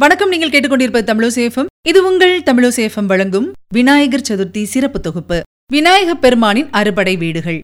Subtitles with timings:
[0.00, 1.66] வணக்கம் நீங்கள் கேட்டுக்கொண்டிருப்ப தமிழசேஃபம்.
[1.88, 5.42] இது உங்கள் தமிழசேஃபம் வழங்கும் விநாயகர் சதுர்த்தி சிறப்பு தொகுப்பு
[5.72, 7.60] விநாயகப் பெருமானின் அறுபடை வீடுகள்.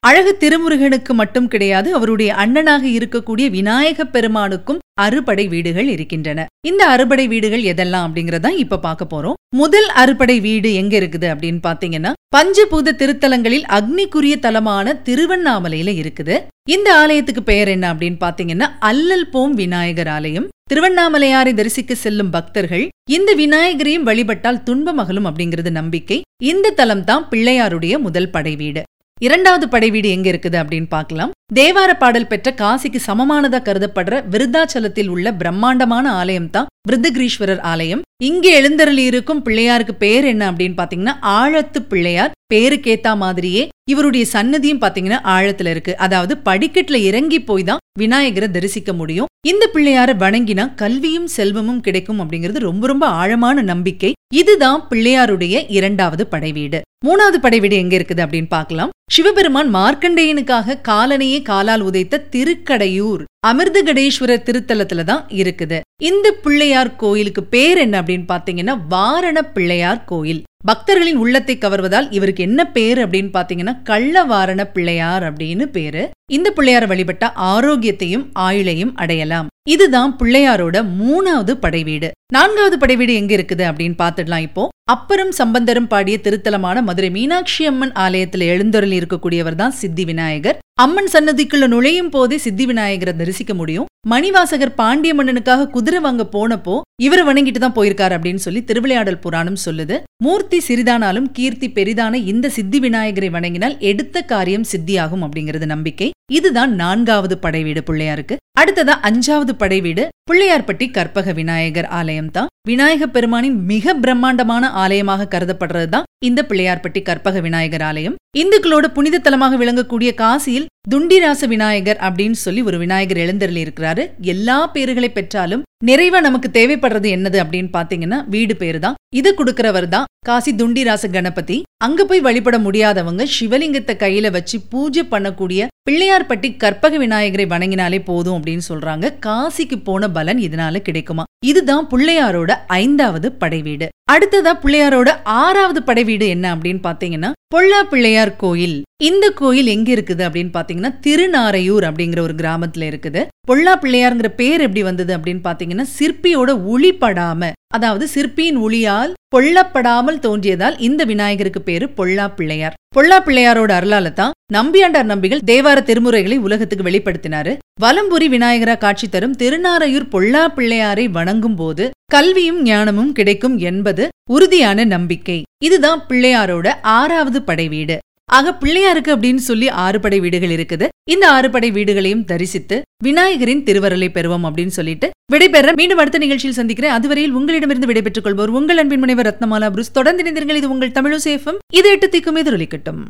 [0.00, 6.46] அழகு திருமுருகனுக்கு மட்டும் கிடையாது அவருடைய அண்ணனாக இருக்கக்கூடிய விநாயகப் பெருமானுக்கும் அறுபடை வீடுகள் இருக்கின்றன.
[6.68, 9.36] இந்த அறுபடை வீடுகள் எதெல்லாம் அப்படிங்கறதா இப்ப பார்க்க போறோம்.
[9.56, 16.36] முதல் அறுபடை வீடு எங்க இருக்குது அப்படின்னு பாத்தீங்கன்னா பஞ்சபூத திருத்தலங்களில் அக்னிக்குரிய தலமான திருவண்ணாமலையில இருக்குது.
[16.74, 20.48] இந்த ஆலயத்துக்கு பெயர் என்ன அப்படின்னு பாத்தீங்கன்னா அல்லல் போம் விநாயகர் ஆலயம்.
[20.70, 22.84] திருவண்ணாமலையாரை தரிசிக்க செல்லும் பக்தர்கள்
[23.16, 26.18] இந்த விநாயகரையும் வழிபட்டால் துன்பம் அகலும் அப்படிங்கிறது நம்பிக்கை.
[26.52, 28.82] இந்த தலம் தான் பிள்ளையாருடைய முதல் படை வீடு.
[29.26, 31.30] இரண்டாவது படைவீடு எங்க இருக்குது அப்படின்னு பார்க்கலாம்.
[31.58, 38.02] தேவார பாடல் பெற்ற காசிக்கு சமமானதா கருதப்படுற விருத்தாச்சலத்தில் உள்ள பிரம்மாண்டமான ஆலயம் தான் விருத்தகிரீஸ்வரர் ஆலயம்.
[38.28, 45.20] இங்கே எழுந்தருளி இருக்கும் பிள்ளையாருக்கு பேர் என்ன அப்படின்னு பாத்தீங்கன்னா ஆழத்து பிள்ளையார் பேருக்கேத்தா மாதிரியே இவருடைய சன்னதியும் பாத்தீங்கன்னா
[45.36, 45.92] ஆழத்துல இருக்கு.
[46.06, 49.30] அதாவது படிக்கட்டுல இறங்கி போய் தான் விநாயகரை தரிசிக்க முடியும்.
[49.50, 54.10] இந்த பிள்ளையார வணங்கினா கல்வியும் செல்வமும் கிடைக்கும் அப்படிங்கிறது ரொம்ப ரொம்ப ஆழமான நம்பிக்கை.
[54.40, 56.80] இதுதான் பிள்ளையாருடைய இரண்டாவது படைவீடு.
[57.06, 58.92] மூணாவது படைவீடு எங்க இருக்குது அப்படின்னு பார்க்கலாம்.
[59.14, 65.78] சிவபெருமான் மார்க்கண்டேயனுக்காக காலனையே காலால் உதைத்த திருக்கடையூர் அமிர்தகடேஸ்வரர் திருத்தலத்துல தான் இருக்குது.
[66.10, 70.42] இந்த பிள்ளையார் கோயிலுக்கு பேர் என்ன அப்படின்னு பாத்தீங்கன்னா வாரண பிள்ளையார் கோயில்.
[70.68, 76.02] பக்தர்களின் உள்ளத்தை கவர்வதால் இவருக்கு என்ன பேர் அப்படின்னு பாத்தீங்கன்னா கள்ளவாரண பிள்ளையார் அப்படின்னு பேரு.
[76.36, 79.48] இந்த பிள்ளையார வழிபட்ட ஆரோக்கியத்தையும் ஆயுளையும் அடையலாம்.
[79.74, 84.64] இதுதான் பிள்ளையாரோட மூணாவது படைவீடு நான்காவது படைவீடு எங்க இருக்குது அப்படின்னு பாத்துடலாம் இப்போ.
[84.94, 90.58] அப்பரும் சம்பந்தரும் பாடிய திருத்தலமான மதுரை மீனாட்சி அம்மன் ஆலயத்துல எழுந்தொருள் இருக்கக்கூடியவர் தான் சித்தி விநாயகர்.
[90.84, 93.88] அம்மன் சன்னதிக்குள்ள நுழையும் போதே சித்தி விநாயகரை தரிசிக்க முடியும்.
[94.12, 96.74] மணிவாசகர் பாண்டிய மன்னனுக்காக குதிரை வாங்க போனப்போ
[97.06, 99.96] இவரை வணங்கிட்டு தான் போயிருக்காரு அப்படின்னு சொல்லி திருவிளையாடல் புராணம் சொல்லுது.
[100.24, 106.10] மூர்த்தி சிறிதானாலும் கீர்த்தி பெரிதான இந்த சித்தி விநாயகரை வணங்கினால் எடுத்த காரியம் சித்தியாகும் அப்படிங்கிறது நம்பிக்கை.
[106.32, 108.36] இதுதான் நான்காவது படைவீடு பிள்ளையாருக்கு.
[108.60, 116.40] அடுத்ததா அஞ்சாவது படைவீடு பிள்ளையார்பட்டி கற்பக விநாயகர் ஆலயம் தான் விநாயக பெருமானின் மிக பிரம்மாண்டமான ஆலயமாக கருதப்படுறதுதான் இந்த
[116.48, 118.16] பிள்ளையார்பட்டி கற்பக விநாயகர் ஆலயம்.
[118.40, 124.04] இந்துக்களோட புனித தலமாக விளங்கக்கூடிய காசியில் துண்டிராச விநாயகர் அப்படின்னு சொல்லி ஒரு விநாயகர் எழுந்தருளி இருக்கிறாரு.
[124.34, 130.08] எல்லா பேர்களை பெற்றாலும் நிறைவா நமக்கு தேவைப்படுறது என்னது அப்படின்னு பாத்தீங்கன்னா வீடு பேரு தான் இது கொடுக்கிறவர் தான்
[130.28, 131.58] காசி துண்டிராச கணபதி.
[131.86, 138.68] அங்க போய் வழிபட முடியாதவங்க சிவலிங்கத்தை கையில வச்சு பூஜை பண்ணக்கூடிய பிள்ளையார்பட்டி கற்பக விநாயகரை வணங்கினாலே போதும் அப்படின்னு
[138.70, 139.14] சொல்றாங்க.
[139.26, 141.24] காசிக்கு போன பலன் இதனால கிடைக்குமா?
[141.46, 143.86] இதுதான் பிள்ளையாரோட ஐந்தாவது படைவீடு.
[144.12, 148.82] அடுத்ததா பிள்ளையாரோட ஆறாவது படைவீடு என்ன அப்படின்னு பாத்தீங்கன்னா பொல்லா பிள்ளையார் கோயில்.
[149.08, 153.22] இந்த கோயில் எங்க இருக்குது அப்படின்னு பாத்தீங்கன்னா திருநாரையூர் அப்படிங்கிற ஒரு கிராமத்துல இருக்குது.
[153.48, 160.76] பொல்லா பிள்ளையார்ங்கிற பேர் எப்படி வந்தது அப்படின்னு பாத்தீங்கன்னா சிற்பியோட ஒளி படாம அதாவது சிற்பியின் ஒளியால் பொல்லப்படாமல் தோன்றியதால்
[160.78, 167.52] இந்த விநாயகருக்கு பேரு பொல்லா பிள்ளையார் பொல்லா பிள்ளையாரோட அருளால தான் நம்பியாண்டார் நம்பிகள் தேவார திருமுறைகளை உலகத்துக்கு வெளிப்படுத்தினாரு.
[167.82, 175.38] வலம்புரி விநாயகரா காட்சி தரும் திருநாரையூர் பொல்லா பிள்ளையாரை வணங்கும் போது கல்வியும் ஞானமும் கிடைக்கும் என்பது உறுதியான நம்பிக்கை.
[175.64, 177.98] இதுதான் பிள்ளையாரோட ஆறாவது படைவீடு.
[178.36, 180.86] ஆக பிள்ளையாருக்கு அப்படின்னு சொல்லி ஆறு படை வீடுகள் இருக்குது.
[181.10, 186.92] இந்த ஆறு படை வீடுகளையும் தரிசித்து விநாயகரின் திருவருளை பெறுவோம் அப்படின்னு சொல்லிட்டு விடைபெற மீண்டும் அடுத்த நிகழ்ச்சியில் சந்திக்கிறேன்.
[186.92, 189.96] அதுவரையில் உங்களிடமிருந்து விடைபெற்றுக் கொள்வோர் உங்கள் அன்பின் முனைவர் ரத்னமாலா புருஸ்.
[189.98, 190.60] தொடர்ந்து இணைந்திருங்கள்.
[190.62, 191.58] இது உங்கள் தமிழ் சேஃபும்.
[191.72, 193.02] இது எட்டு திக்கும் எதிரொலிக்கட்டும்.